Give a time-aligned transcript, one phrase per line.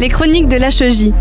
[0.00, 1.12] les chroniques de l'HEJ.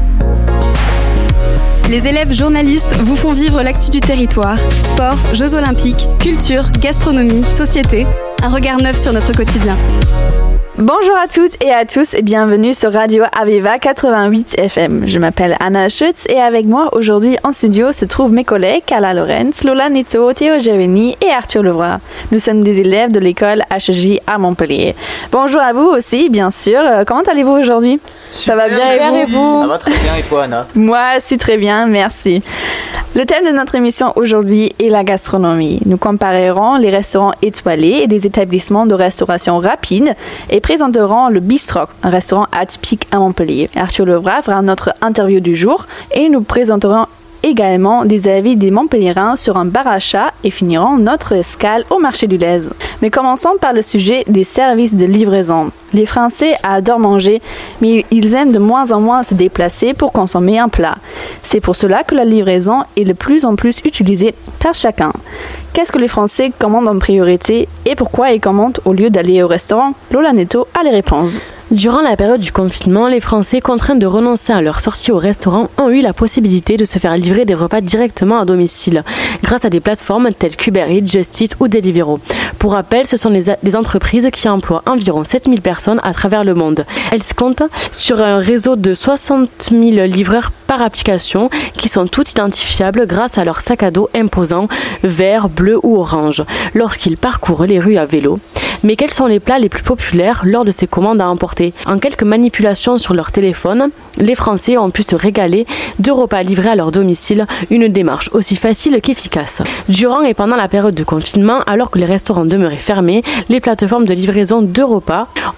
[1.89, 8.07] Les élèves journalistes vous font vivre l'actu du territoire, sport, Jeux olympiques, culture, gastronomie, société,
[8.41, 9.75] un regard neuf sur notre quotidien.
[10.81, 15.03] Bonjour à toutes et à tous et bienvenue sur Radio Aviva 88 FM.
[15.07, 19.13] Je m'appelle Anna Schutz et avec moi aujourd'hui en studio se trouvent mes collègues Carla
[19.13, 21.99] Lorenz, Lola Neto, Théo Géveni et Arthur Levroy.
[22.31, 24.95] Nous sommes des élèves de l'école HJ à Montpellier.
[25.33, 26.79] Bonjour à vous aussi, bien sûr.
[26.79, 27.99] Euh, comment allez-vous aujourd'hui?
[28.31, 30.65] Ça va bien et vous, Ça va très bien et toi Anna?
[30.75, 32.41] Moi aussi très bien, merci.
[33.15, 35.79] Le thème de notre émission aujourd'hui est la gastronomie.
[35.87, 40.15] Nous comparerons les restaurants étoilés et des établissements de restauration rapide
[40.51, 43.67] et présenterons le Bistro, un restaurant atypique à Montpellier.
[43.75, 47.07] Arthur Levra fera notre interview du jour et nous présenterons
[47.43, 51.99] également des avis des Montpellierins sur un bar à chat et finirons notre escale au
[51.99, 52.61] marché du lait.
[53.01, 55.71] Mais commençons par le sujet des services de livraison.
[55.93, 57.41] Les Français adorent manger,
[57.81, 60.95] mais ils aiment de moins en moins se déplacer pour consommer un plat.
[61.43, 65.11] C'est pour cela que la livraison est de plus en plus utilisée par chacun.
[65.73, 69.47] Qu'est-ce que les Français commandent en priorité et pourquoi ils commandent au lieu d'aller au
[69.47, 69.93] restaurant?
[70.11, 71.41] Lola Neto a les réponses.
[71.71, 75.69] Durant la période du confinement, les Français contraints de renoncer à leur sortie au restaurant
[75.77, 79.03] ont eu la possibilité de se faire livrer des repas directement à domicile
[79.43, 82.19] grâce à des plateformes telles qu'Uber Eats, Just ou Deliveroo.
[82.57, 86.85] Pour rappel, ce sont les, entreprises qui emploient environ 7000 personnes à travers le monde.
[87.11, 87.61] Elles comptent
[87.91, 93.45] sur un réseau de 60 000 livreurs par application qui sont toutes identifiables grâce à
[93.45, 94.67] leur sac à dos imposant
[95.03, 98.39] vert, bleu ou orange lorsqu'ils parcourent les rues à vélo.
[98.83, 101.73] Mais quels sont les plats les plus populaires lors de ces commandes à emporter?
[101.85, 105.65] En quelques manipulations sur leur téléphone, les Français ont pu se régaler
[105.99, 109.61] de repas livrés à leur domicile, une démarche aussi facile qu'efficace.
[109.87, 114.05] Durant et pendant la période de confinement, alors que les restaurants demeuraient fermés, les plateformes
[114.05, 114.79] de livraison de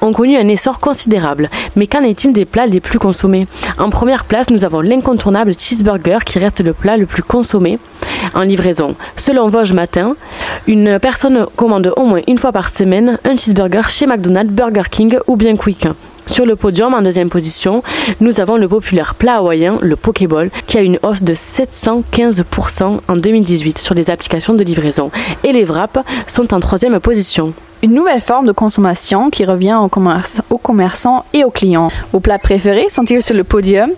[0.02, 1.50] ont connu un essor considérable.
[1.76, 3.48] Mais qu'en est-il des plats les plus consommés?
[3.78, 7.80] En première place, nous avons l'incontournable cheeseburger qui reste le plat le plus consommé
[8.34, 8.96] en livraison.
[9.16, 10.16] Selon Vosges Matin,
[10.68, 15.18] une personne commande au moins une fois par semaine un cheeseburger chez McDonald's, Burger King
[15.28, 15.88] ou bien Quick.
[16.28, 17.84] Sur le podium, en deuxième position,
[18.20, 23.16] nous avons le populaire plat hawaïen, le Pokéball, qui a une hausse de 715% en
[23.18, 25.12] 2018 sur les applications de livraison.
[25.44, 30.58] Et les wraps sont en troisième position une nouvelle forme de consommation qui revient aux,
[30.58, 31.90] commerçants et aux clients.
[32.12, 33.90] Vos plats préférés sont-ils sur le podium?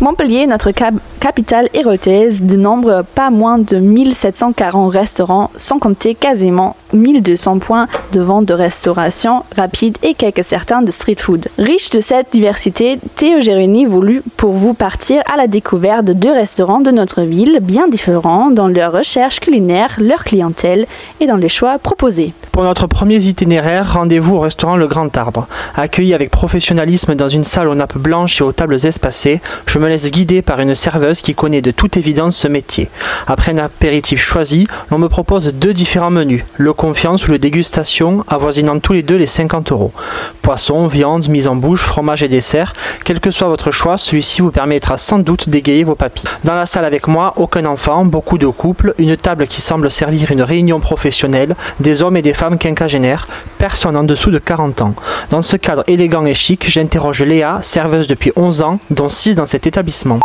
[0.00, 0.70] Montpellier, notre
[1.18, 8.44] capitale érotaise, dénombre pas moins de 1740 restaurants, sans compter quasiment 1200 points de vente
[8.44, 11.48] de restauration rapide et quelques certains de street food.
[11.58, 16.32] Riche de cette diversité, Théo Jérémy voulut pour vous partir à la découverte de deux
[16.32, 20.86] restaurants de notre ville bien différents dans leur recherche culinaire, leur clientèle
[21.20, 22.32] et dans les choix proposés.
[22.56, 25.46] Pour notre premier itinéraire, rendez-vous au restaurant Le Grand Arbre.
[25.74, 29.90] Accueilli avec professionnalisme dans une salle aux nappes blanches et aux tables espacées, je me
[29.90, 32.88] laisse guider par une serveuse qui connaît de toute évidence ce métier.
[33.26, 38.24] Après un apéritif choisi, l'on me propose deux différents menus, le confiance ou le dégustation,
[38.26, 39.92] avoisinant tous les deux les 50 euros.
[40.40, 42.72] Poisson, viande, mise en bouche, fromage et dessert,
[43.04, 46.24] quel que soit votre choix, celui-ci vous permettra sans doute d'égayer vos papilles.
[46.44, 50.30] Dans la salle avec moi, aucun enfant, beaucoup de couples, une table qui semble servir
[50.30, 53.26] une réunion professionnelle, des hommes et des femmes quinquagénaire,
[53.58, 54.94] personne en dessous de 40 ans.
[55.30, 59.46] Dans ce cadre élégant et chic, j'interroge Léa, serveuse depuis 11 ans, dont 6 dans
[59.46, 60.20] cet établissement.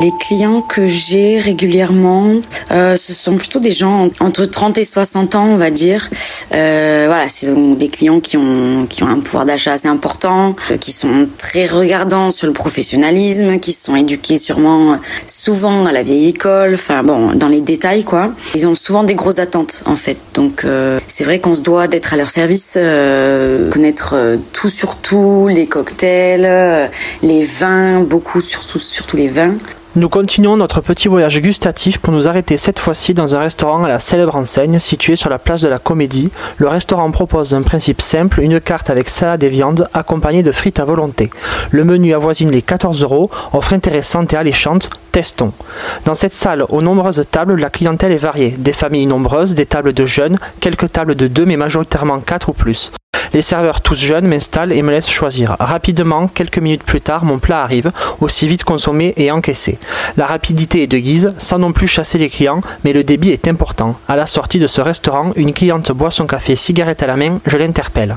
[0.00, 2.34] Les clients que j'ai régulièrement,
[2.70, 6.08] euh, ce sont plutôt des gens entre 30 et 60 ans, on va dire.
[6.54, 10.54] Euh, voilà, ce sont des clients qui ont qui ont un pouvoir d'achat assez important,
[10.70, 16.02] euh, qui sont très regardants sur le professionnalisme, qui sont éduqués sûrement souvent à la
[16.02, 18.30] vieille école, enfin bon, dans les détails quoi.
[18.54, 20.18] Ils ont souvent des grosses attentes en fait.
[20.34, 24.70] Donc euh, c'est vrai qu'on se doit d'être à leur service, euh, connaître euh, tout
[24.70, 26.90] sur tout, les cocktails,
[27.22, 29.56] les vins, beaucoup surtout surtout les vins.
[29.98, 33.88] Nous continuons notre petit voyage gustatif pour nous arrêter cette fois-ci dans un restaurant à
[33.88, 36.30] la célèbre enseigne situé sur la place de la Comédie.
[36.58, 40.78] Le restaurant propose un principe simple, une carte avec salade et viande accompagnée de frites
[40.78, 41.30] à volonté.
[41.72, 45.52] Le menu avoisine les 14 euros, offre intéressante et alléchante, testons.
[46.04, 48.54] Dans cette salle, aux nombreuses tables, la clientèle est variée.
[48.56, 52.52] Des familles nombreuses, des tables de jeunes, quelques tables de deux mais majoritairement quatre ou
[52.52, 52.92] plus.
[53.34, 55.56] Les serveurs tous jeunes m'installent et me laissent choisir.
[55.58, 59.78] Rapidement, quelques minutes plus tard, mon plat arrive, aussi vite consommé et encaissé.
[60.16, 63.48] La rapidité est de guise, sans non plus chasser les clients, mais le débit est
[63.48, 63.94] important.
[64.08, 67.38] À la sortie de ce restaurant, une cliente boit son café cigarette à la main,
[67.46, 68.16] je l'interpelle.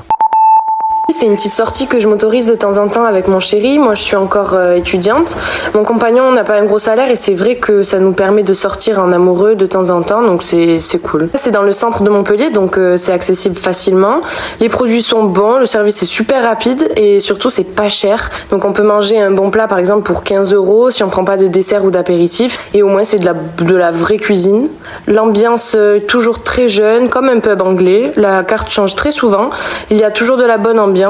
[1.08, 3.78] C'est une petite sortie que je m'autorise de temps en temps avec mon chéri.
[3.78, 5.36] Moi, je suis encore euh, étudiante.
[5.74, 8.54] Mon compagnon n'a pas un gros salaire et c'est vrai que ça nous permet de
[8.54, 11.28] sortir en amoureux de temps en temps, donc c'est cool.
[11.34, 14.20] C'est dans le centre de Montpellier, donc euh, c'est accessible facilement.
[14.60, 18.30] Les produits sont bons, le service est super rapide et surtout c'est pas cher.
[18.50, 21.24] Donc on peut manger un bon plat par exemple pour 15 euros si on prend
[21.24, 24.68] pas de dessert ou d'apéritif et au moins c'est de la, de la vraie cuisine.
[25.08, 28.12] L'ambiance euh, toujours très jeune, comme un pub anglais.
[28.16, 29.50] La carte change très souvent.
[29.90, 31.01] Il y a toujours de la bonne ambiance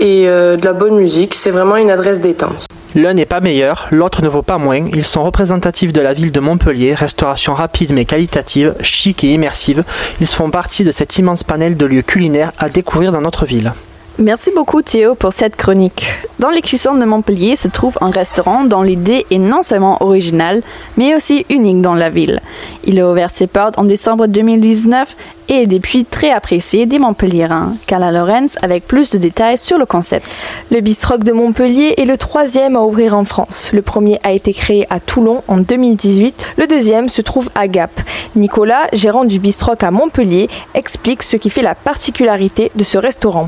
[0.00, 1.34] et euh, de la bonne musique.
[1.34, 2.66] C'est vraiment une adresse détente.
[2.94, 4.84] L'un n'est pas meilleur, l'autre ne vaut pas moins.
[4.92, 9.84] Ils sont représentatifs de la ville de Montpellier, restauration rapide mais qualitative, chic et immersive.
[10.20, 13.72] Ils font partie de cet immense panel de lieux culinaires à découvrir dans notre ville.
[14.18, 16.06] Merci beaucoup Théo pour cette chronique.
[16.38, 20.62] Dans les cuissons de Montpellier se trouve un restaurant dont l'idée est non seulement originale,
[20.98, 22.40] mais aussi unique dans la ville.
[22.84, 25.16] Il a ouvert ses portes en décembre 2019
[25.48, 27.72] et est depuis très apprécié des Montpelliérains.
[27.86, 30.52] Carla Lorenz avec plus de détails sur le concept.
[30.70, 33.70] Le Bistrock de Montpellier est le troisième à ouvrir en France.
[33.72, 36.48] Le premier a été créé à Toulon en 2018.
[36.58, 37.90] Le deuxième se trouve à Gap.
[38.36, 43.46] Nicolas, gérant du Bistrock à Montpellier, explique ce qui fait la particularité de ce restaurant.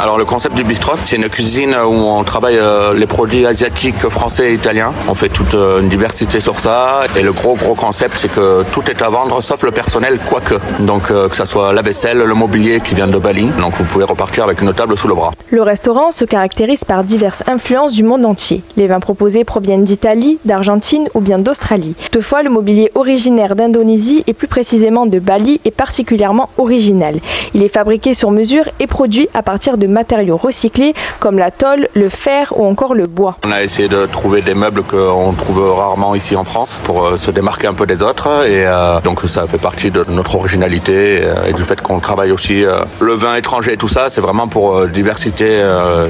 [0.00, 4.08] Alors le concept du bistro, c'est une cuisine où on travaille euh, les produits asiatiques,
[4.08, 4.92] français et italiens.
[5.06, 7.02] On fait toute euh, une diversité sur ça.
[7.16, 10.54] Et le gros gros concept, c'est que tout est à vendre sauf le personnel, quoique.
[10.80, 13.48] Donc euh, que ça soit la vaisselle, le mobilier qui vient de Bali.
[13.60, 15.32] Donc vous pouvez repartir avec une table sous le bras.
[15.50, 18.62] Le restaurant se caractérise par diverses influences du monde entier.
[18.76, 21.94] Les vins proposés proviennent d'Italie, d'Argentine ou bien d'Australie.
[22.10, 27.16] Toutefois, le mobilier originaire d'Indonésie et plus précisément de Bali est particulièrement original.
[27.54, 31.50] Il est fabriqué sur mesure et produit à partir de de matériaux recyclés comme la
[31.50, 33.36] tôle, le fer ou encore le bois.
[33.44, 37.16] On a essayé de trouver des meubles qu'on trouve rarement ici en France pour euh,
[37.16, 41.20] se démarquer un peu des autres et euh, donc ça fait partie de notre originalité
[41.22, 42.64] euh, et du fait qu'on travaille aussi
[43.00, 45.62] le vin étranger et tout ça, c'est vraiment pour diversité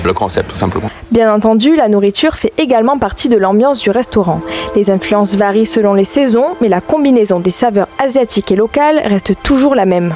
[0.04, 0.88] le concept tout simplement.
[1.10, 4.40] Bien entendu, la nourriture fait également partie de l'ambiance du restaurant.
[4.76, 9.34] Les influences varient selon les saisons, mais la combinaison des saveurs asiatiques et locales reste
[9.42, 10.14] toujours la même.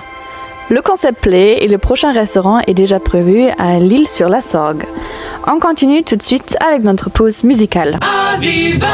[0.68, 4.84] Le concept plaît et le prochain restaurant est déjà prévu à l'île sur la Sorgue.
[5.46, 8.00] On continue tout de suite avec notre pause musicale.
[8.34, 8.86] Aviva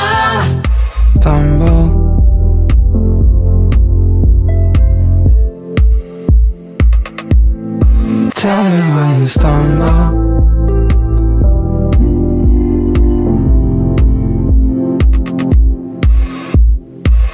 [8.43, 10.33] Tell me why you stumble.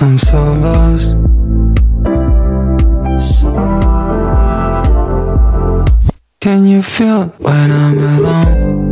[0.00, 1.37] I'm so lost.
[6.48, 8.87] Can you feel when I'm alone?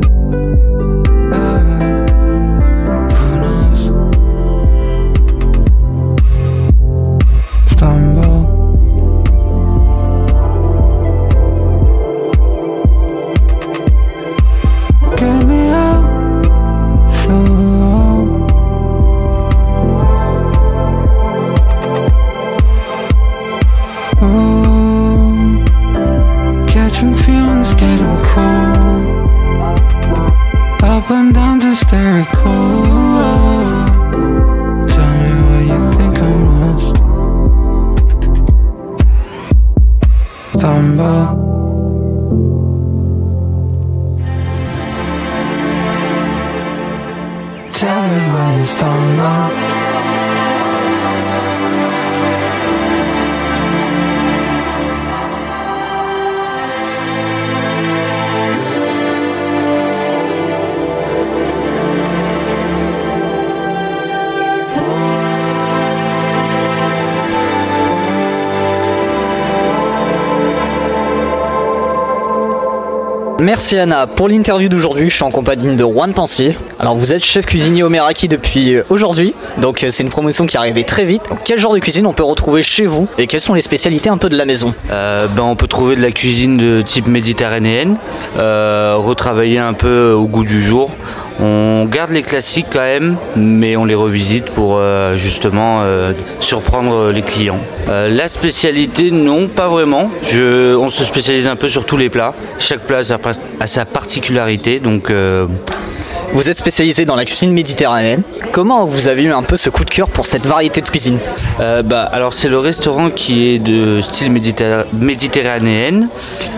[73.41, 74.07] Merci Anna.
[74.07, 76.57] Pour l'interview d'aujourd'hui, je suis en compagnie de Juan Pensier.
[76.79, 80.47] Alors vous êtes chef cuisinier au Meraki depuis euh, aujourd'hui, donc euh, c'est une promotion
[80.47, 81.23] qui est arrivée très vite.
[81.45, 84.17] quel genre de cuisine on peut retrouver chez vous et quelles sont les spécialités un
[84.17, 84.73] peu de la maison?
[84.91, 87.97] Euh, ben, On peut trouver de la cuisine de type méditerranéenne,
[88.37, 90.91] retravailler un peu au goût du jour.
[91.41, 97.11] On garde les classiques quand même, mais on les revisite pour euh, justement euh, surprendre
[97.11, 97.61] les clients.
[97.89, 100.11] Euh, la spécialité, non, pas vraiment.
[100.35, 102.33] on se spécialise un peu sur tous les plats.
[102.59, 103.01] Chaque plat
[103.61, 105.13] a sa particularité, donc
[106.37, 108.21] Vous êtes spécialisé dans la cuisine méditerranéenne.
[108.53, 111.19] Comment vous avez eu un peu ce coup de cœur pour cette variété de cuisine
[111.61, 116.09] Euh, bah, alors c'est le restaurant qui est de style méditerra- méditerranéenne.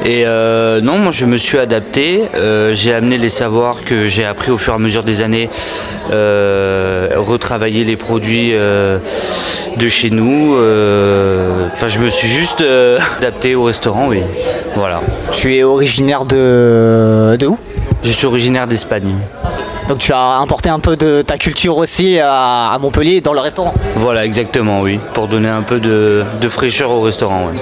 [0.04, 2.23] Et euh, non moi je me suis adapté.
[2.35, 5.49] Euh, j'ai amené les savoirs que j'ai appris au fur et à mesure des années
[6.11, 10.54] retravailler les produits de chez nous.
[10.56, 12.64] Enfin je me suis juste
[13.18, 14.23] adapté au restaurant oui.
[14.75, 15.02] Voilà.
[15.30, 17.58] Tu es originaire de, de où?
[18.09, 19.15] Je suis originaire d'Espagne
[19.87, 23.75] Donc tu as importé un peu de ta culture aussi à, Montpellier dans le restaurant.
[23.97, 27.59] voilà exactement oui pour donner un peu de, de fraîcheur au restaurant oui.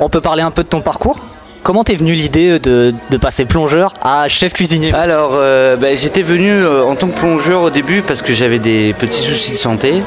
[0.00, 1.20] On peut parler un peu de ton parcours?
[1.62, 6.22] Comment t'es venue l'idée de, de passer plongeur à chef cuisinier Alors, euh, bah, j'étais
[6.22, 9.56] venu euh, en tant que plongeur au début parce que j'avais des petits soucis de
[9.56, 10.02] santé.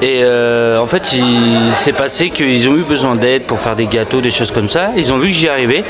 [0.00, 3.84] Et euh, en fait, il s'est passé qu'ils ont eu besoin d'aide pour faire des
[3.84, 4.92] gâteaux, des choses comme ça.
[4.96, 5.84] Ils ont vu que j'y arrivais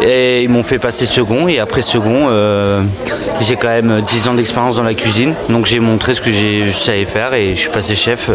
[0.00, 1.48] et ils m'ont fait passer second.
[1.48, 2.28] Et après second,
[3.40, 5.34] j'ai quand même 10 ans d'expérience dans la cuisine.
[5.48, 8.30] Donc j'ai montré ce que je savais faire et je suis passé chef.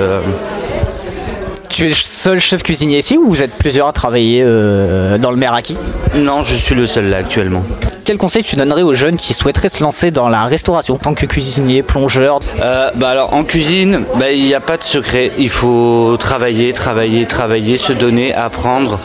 [1.69, 5.31] Tu es le seul chef cuisinier ici ou vous êtes plusieurs à travailler euh, dans
[5.31, 5.77] le Meraki?
[6.15, 7.63] Non, je suis le seul là actuellement.
[8.03, 11.13] Quel conseil tu donnerais aux jeunes qui souhaiteraient se lancer dans la restauration en tant
[11.13, 12.39] que cuisinier, plongeur?
[12.61, 15.31] Euh, bah alors en cuisine, bah, il n'y a pas de secret.
[15.37, 18.97] Il faut travailler, travailler, travailler, se donner, apprendre,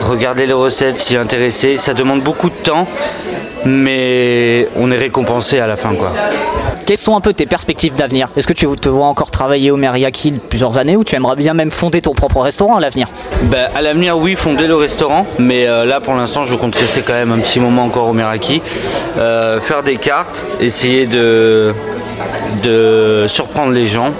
[0.00, 1.76] regarder les recettes, s'y intéresser.
[1.76, 2.88] Ça demande beaucoup de temps,
[3.64, 6.12] mais on est récompensé à la fin quoi.
[6.86, 8.28] Quelles sont un peu tes perspectives d'avenir?
[8.36, 11.54] Est-ce que tu te vois encore travailler au Meriyaki plusieurs années ou tu aimerais bien
[11.54, 13.06] même fonder ton propre restaurant à l'avenir?
[13.44, 17.02] Bah, à l'avenir, oui, fonder le restaurant, mais euh, là pour l'instant, je compte rester
[17.02, 18.60] quand même un petit moment encore au Meraki,
[19.18, 21.74] Euh, faire des cartes, essayer de
[22.62, 24.10] de surprendre les gens.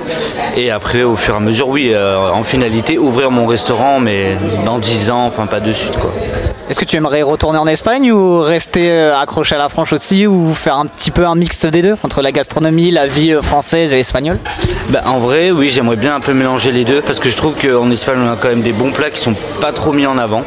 [0.56, 4.36] Et après au fur et à mesure oui euh, en finalité ouvrir mon restaurant mais
[4.64, 6.12] dans 10 ans enfin pas de suite quoi
[6.70, 10.28] Est-ce que tu aimerais retourner en Espagne ou rester euh, accroché à la France aussi
[10.28, 13.42] ou faire un petit peu un mix des deux entre la gastronomie, la vie euh,
[13.42, 14.38] française et espagnole?
[14.90, 17.56] Bah, en vrai, oui, j'aimerais bien un peu mélanger les deux parce que je trouve
[17.60, 20.16] qu'en Espagne, on a quand même des bons plats qui sont pas trop mis en
[20.16, 20.44] avant.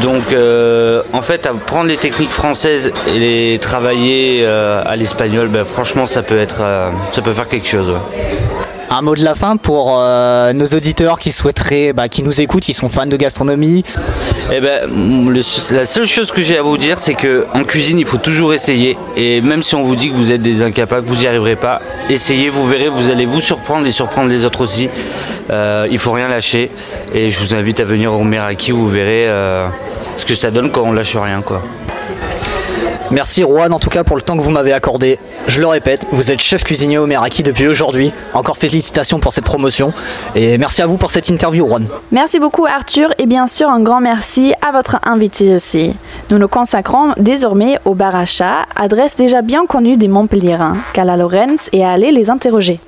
[0.00, 6.06] Donc, euh, en fait, apprendre les techniques françaises et les travailler à l'espagnol, bah, franchement,
[6.06, 6.62] ça peut être,
[7.12, 7.92] ça peut faire quelque chose.
[8.92, 12.64] Un mot de la fin pour euh, nos auditeurs qui souhaiteraient, bah, qui nous écoutent,
[12.64, 13.84] qui sont fans de gastronomie.
[14.50, 15.32] Eh ben,
[15.70, 18.52] la seule chose que j'ai à vous dire, c'est que en cuisine, il faut toujours
[18.52, 18.98] essayer.
[19.16, 21.80] Et même si on vous dit que vous êtes des incapables, vous n'y arriverez pas,
[22.08, 24.88] essayez, vous verrez, vous allez vous surprendre et surprendre les autres aussi.
[25.50, 26.72] Euh, il faut rien lâcher.
[27.14, 29.68] Et je vous invite à venir au Meraki, vous verrez euh,
[30.16, 31.62] ce que ça donne quand on lâche rien, quoi.
[33.10, 35.18] Merci Juan en tout cas pour le temps que vous m'avez accordé.
[35.48, 38.12] Je le répète, vous êtes chef cuisinier au Meraki depuis aujourd'hui.
[38.34, 39.92] Encore félicitations pour cette promotion
[40.36, 41.86] et merci à vous pour cette interview Juan.
[42.12, 45.96] Merci beaucoup Arthur et bien sûr un grand merci à votre invité aussi.
[46.30, 51.16] Nous nous consacrons désormais au bar à chat, adresse déjà bien connue des Montpelliérains, Cala
[51.16, 52.78] Lorenz et à aller les interroger.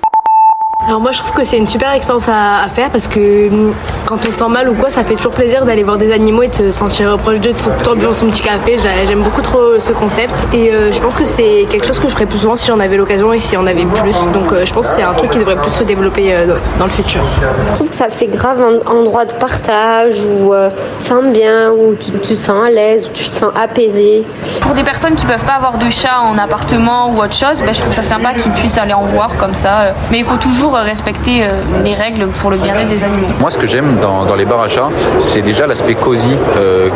[0.85, 3.73] Alors moi je trouve que c'est une super expérience à, à faire parce que hum,
[4.05, 6.43] quand on se sent mal ou quoi ça fait toujours plaisir d'aller voir des animaux
[6.43, 8.77] et de se sentir proche d'eux, de se buvant son petit café.
[8.77, 12.09] J'a- J'aime beaucoup trop ce concept et euh, je pense que c'est quelque chose que
[12.09, 14.11] je ferais plus souvent si j'en avais l'occasion et si on avait plus.
[14.33, 16.47] Donc euh, je pense que c'est un truc qui devrait plus se développer euh,
[16.77, 17.21] dans- le futur.
[17.69, 21.23] Je trouve que ça fait grave un endroit de partage où euh, tu te sens
[21.31, 24.23] bien, où tu, tu te sens à l'aise, où tu te sens apaisé.
[24.63, 27.73] Pour des personnes qui peuvent pas avoir de chat en appartement ou autre chose, bah,
[27.73, 29.93] je trouve ça sympa qu'ils puissent aller en voir comme ça.
[30.09, 31.47] Mais il faut toujours respecter euh,
[31.83, 33.27] les règles pour le bien-être des animaux.
[33.41, 34.87] Moi, ce que j'aime dans, les bars à chats,
[35.19, 36.87] c'est déjà l'aspect cosy euh,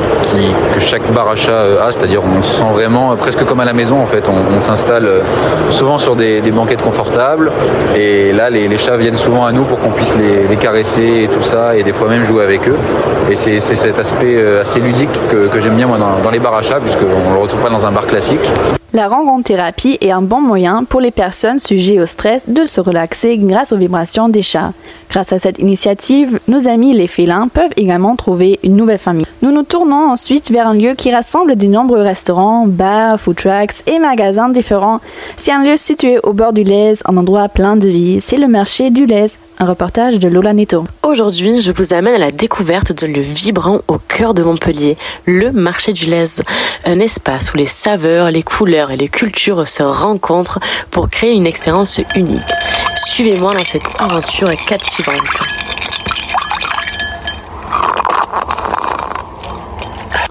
[0.74, 3.66] que chaque bar à chat euh, a, c'est-à-dire on se sent vraiment presque comme à
[3.66, 4.24] la maison en fait.
[4.30, 5.22] On, s'installe
[5.70, 7.52] souvent sur des, banquettes confortables
[7.96, 11.44] et là, les, chats viennent souvent à nous pour qu'on puisse les, caresser et tout
[11.44, 12.78] ça et des fois même jouer avec eux.
[13.30, 16.80] Et c'est cet aspect assez ludique que, j'aime bien moi dans, les bars à chats
[16.80, 18.40] puisqu'on le retrouve pas dans un bar classique.
[18.94, 22.80] La rencontre thérapie est un bon moyen pour les personnes sujettes au stress de se
[22.80, 24.72] relaxer grâce aux vibrations des chats.
[25.10, 29.26] Grâce à cette initiative, nos amis les félins peuvent également trouver une nouvelle famille.
[29.42, 33.84] Nous nous tournons ensuite vers un lieu qui rassemble de nombreux restaurants, bars, food trucks
[33.88, 35.00] et magasins différents.
[35.38, 38.20] C'est un lieu situé au bord du Lez, un endroit plein de vie.
[38.22, 39.28] C'est le marché du Lez.
[39.60, 40.86] Un reportage de Lola Neto.
[41.02, 44.96] Aujourd'hui, je vous amène à la découverte d'un lieu vibrant au cœur de Montpellier,
[45.26, 46.44] le marché du Lez.
[46.86, 50.60] Un espace où les saveurs, les couleurs et les cultures se rencontrent
[50.92, 52.42] pour créer une expérience unique.
[52.96, 55.42] Suivez-moi dans cette aventure captivante.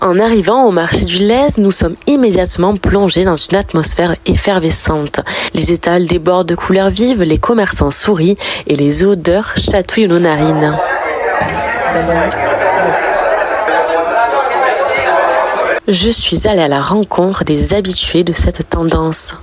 [0.06, 5.18] En arrivant au marché du Lez, nous sommes immédiatement plongés dans une atmosphère effervescente.
[5.52, 8.36] Les étals débordent de couleurs vives, les commerçants sourient
[8.68, 10.76] et les odeurs chatouillent nos narines.
[15.88, 19.34] Je suis allée à la rencontre des habitués de cette tendance.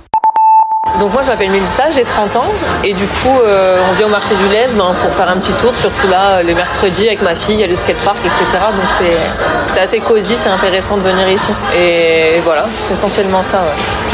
[1.00, 2.44] Donc moi je m'appelle Mélissa, j'ai 30 ans
[2.84, 5.52] et du coup euh, on vient au marché du Lez ben, pour faire un petit
[5.54, 8.64] tour, surtout là les mercredis avec ma fille, il y a le skatepark, etc.
[8.70, 9.08] Donc
[9.66, 11.52] c'est assez cosy, c'est intéressant de venir ici.
[11.76, 13.64] Et voilà, essentiellement ça.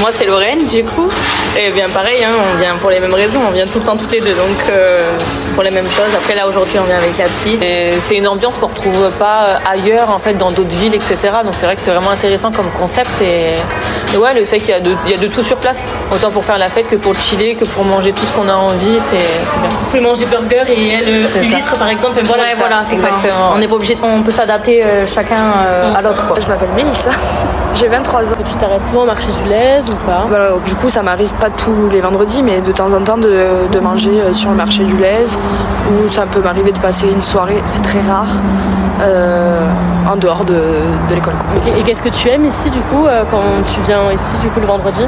[0.01, 1.11] Moi c'est Lorraine du coup.
[1.59, 3.97] Et bien pareil, hein, on vient pour les mêmes raisons, on vient tout le temps
[3.97, 5.13] toutes les deux, donc euh,
[5.55, 6.15] pour les mêmes choses.
[6.17, 7.63] Après là aujourd'hui on vient avec la petite.
[7.63, 11.17] Et c'est une ambiance qu'on retrouve pas ailleurs en fait dans d'autres villes, etc.
[11.45, 14.73] Donc c'est vrai que c'est vraiment intéressant comme concept et, ouais le fait qu'il y,
[14.73, 17.15] a de, y a de tout sur place, autant pour faire la fête que pour
[17.17, 19.69] chiller, que pour manger tout ce qu'on a envie, c'est bien.
[19.69, 22.21] Vous pouvez manger burger et elle litre par exemple.
[22.25, 23.53] Voilà, voilà, exactement.
[23.55, 25.37] On n'est pas obligé, on peut s'adapter euh, chacun
[25.67, 26.23] euh, à l'autre.
[26.41, 27.11] Je m'appelle Mélissa,
[27.75, 28.37] j'ai 23 ans.
[28.49, 30.25] Tu t'arrêtes souvent au marché du lait ou pas?
[30.29, 33.69] Voilà, Du coup, ça m'arrive pas tous les vendredis, mais de temps en temps de,
[33.71, 35.25] de manger euh, sur le marché du lait
[35.91, 38.29] ou ça peut m'arriver de passer une soirée, c'est très rare,
[40.11, 41.35] en dehors de, de l'école.
[41.79, 43.43] Et qu'est-ce que tu aimes ici du coup quand
[43.75, 45.05] tu viens ici du coup le vendredi?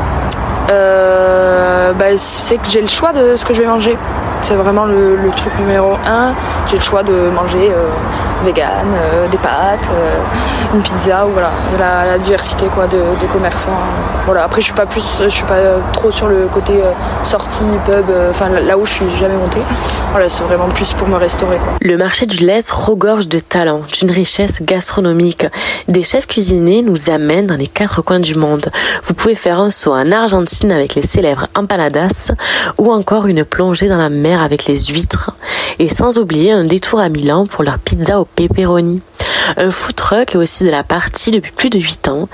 [0.72, 3.96] Euh, bah, c'est que j'ai le choix de ce que je vais manger.
[4.42, 6.34] C'est vraiment le, truc numéro un.
[6.66, 7.88] J'ai le choix de manger euh,
[8.42, 12.98] vegan, euh, des pâtes, euh, une pizza ou voilà, la, la diversité quoi de,
[13.32, 13.70] commerçants.
[14.26, 14.44] Voilà.
[14.44, 15.60] Après je suis pas plus, je suis pas
[15.92, 19.60] trop sur le côté euh, sortie pub, enfin là où je suis jamais montée.
[20.10, 21.58] Voilà, c'est vraiment plus pour me restaurer.
[21.80, 25.46] Le marché du lait regorge de talents, d'une richesse gastronomique.
[25.88, 28.70] Des chefs cuisiniers nous amènent dans les quatre coins du monde.
[29.04, 32.32] Vous pouvez faire un saut en Argentine avec les célèbres empanadas
[32.78, 35.30] ou encore une plongée dans la mer avec les huîtres.
[35.78, 39.00] Et sans oublier un détour à Milan pour leur pizza au pepperoni.
[39.56, 42.28] Un food truck est aussi de la partie depuis plus de 8 ans.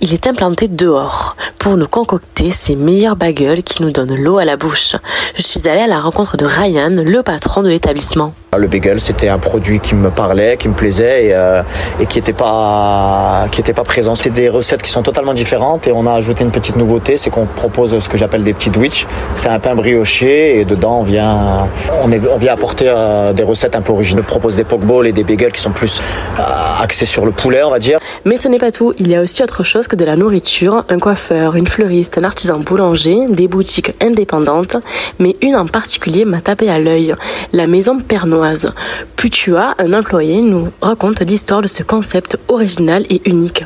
[0.00, 4.44] Il est implanté dehors pour nous concocter ses meilleurs bagels qui nous donnent l'eau à
[4.44, 4.96] la bouche.
[5.34, 8.32] Je suis allée à la rencontre de Ryan, le patron de l'établissement.
[8.56, 11.62] Le bagel, c'était un produit qui me parlait, qui me plaisait et, euh,
[12.08, 14.14] qui n'était pas qui était pas présent.
[14.14, 17.28] C'est des recettes qui sont totalement différentes et on a ajouté une petite nouveauté, c'est
[17.28, 19.06] qu'on propose ce que j'appelle des petits witch.
[19.34, 21.68] C'est un pain brioché et dedans on vient
[22.02, 24.24] on vient apporter euh, des recettes un peu originales.
[24.26, 26.00] On propose des pokeballs et des bagels qui sont plus
[26.38, 27.98] euh, axés sur le poulet, on va dire.
[28.24, 28.92] Mais ce n'est pas tout.
[28.98, 32.24] Il y a aussi autre chose que de la nourriture, un coiffeur, une fleuriste, un
[32.24, 34.76] artisan boulanger, des boutiques indépendantes,
[35.18, 37.14] mais une en particulier m'a tapé à l'œil,
[37.52, 38.72] la maison Pernoise.
[39.16, 43.64] Putua, un employé, nous raconte l'histoire de ce concept original et unique.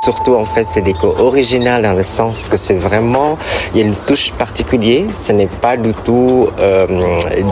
[0.00, 3.36] Surtout, en fait, c'est déco original dans le sens que c'est vraiment,
[3.74, 5.06] il y a une touche particulière.
[5.12, 6.86] Ce n'est pas du tout euh,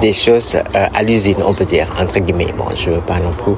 [0.00, 2.54] des choses euh, à l'usine, on peut dire, entre guillemets.
[2.56, 3.54] Bon, je veux pas non plus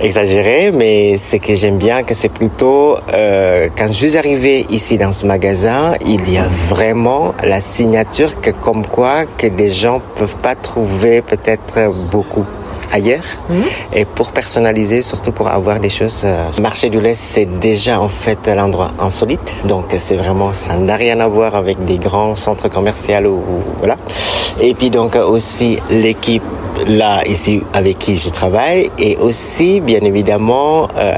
[0.00, 4.96] exagérer, mais ce que j'aime bien, que c'est plutôt, euh, quand je suis arrivé ici
[4.96, 10.00] dans ce magasin, il y a vraiment la signature que comme quoi que des gens
[10.16, 12.46] peuvent pas trouver peut-être beaucoup
[12.92, 13.54] ailleurs mmh.
[13.92, 16.22] et pour personnaliser, surtout pour avoir des choses.
[16.24, 20.76] Euh, le marché du lait, c'est déjà en fait l'endroit insolite, donc c'est vraiment ça
[20.76, 23.96] n'a rien à voir avec des grands centres commerciaux ou, ou voilà.
[24.60, 26.42] Et puis donc aussi l'équipe
[26.86, 31.14] là ici avec qui je travaille et aussi bien évidemment euh,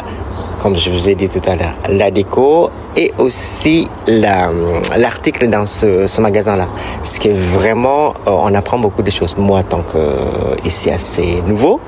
[0.63, 6.07] comme je vous ai dit tout à l'heure, la déco et aussi l'article dans ce,
[6.07, 6.69] ce magasin-là.
[7.03, 9.37] Ce qui est vraiment, on apprend beaucoup de choses.
[9.37, 10.17] Moi, tant que
[10.65, 11.81] ici assez nouveau,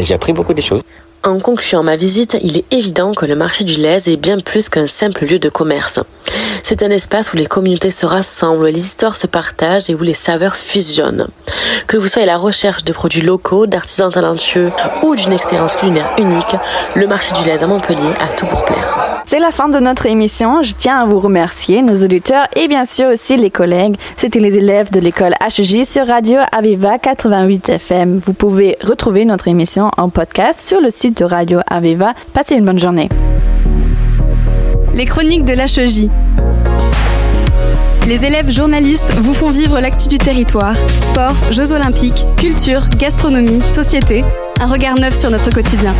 [0.00, 0.82] j'ai appris beaucoup de choses.
[1.22, 4.70] En concluant ma visite, il est évident que le marché du lait est bien plus
[4.70, 6.00] qu'un simple lieu de commerce.
[6.62, 10.14] C'est un espace où les communautés se rassemblent, les histoires se partagent et où les
[10.14, 11.28] saveurs fusionnent.
[11.86, 16.10] Que vous soyez à la recherche de produits locaux, d'artisans talentueux ou d'une expérience culinaire
[16.16, 16.56] unique,
[16.94, 19.19] le marché du lait à Montpellier a tout pour plaire.
[19.30, 20.64] C'est la fin de notre émission.
[20.64, 23.94] Je tiens à vous remercier, nos auditeurs et bien sûr aussi les collègues.
[24.16, 28.20] C'était les élèves de l'école HJ sur Radio Aviva 88 FM.
[28.26, 32.14] Vous pouvez retrouver notre émission en podcast sur le site de Radio Aviva.
[32.34, 33.08] Passez une bonne journée.
[34.94, 36.08] Les chroniques de l'HEJ.
[38.08, 40.74] Les élèves journalistes vous font vivre l'actu du territoire.
[40.98, 44.24] Sport, Jeux olympiques, culture, gastronomie, société.
[44.60, 45.94] Un regard neuf sur notre quotidien.